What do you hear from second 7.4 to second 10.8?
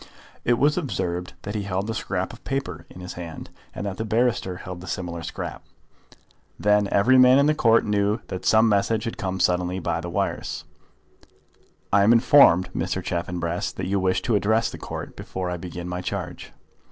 the Court knew that some message had come suddenly by the wires.